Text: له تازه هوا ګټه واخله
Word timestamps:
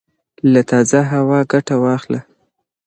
له 0.53 0.61
تازه 0.69 0.99
هوا 1.11 1.39
ګټه 1.51 1.75
واخله 1.83 2.19